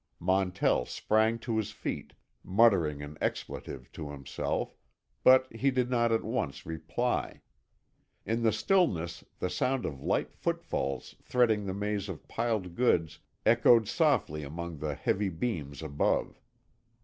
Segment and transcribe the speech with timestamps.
[0.19, 2.13] Montell sprang to his feet,
[2.43, 4.73] muttering an expletive to himself,
[5.23, 7.41] but he did not at once reply.
[8.25, 13.87] In the stillness the sound of light footfalls threading the maze of piled goods echoed
[13.87, 16.41] softly among the heavy beams above.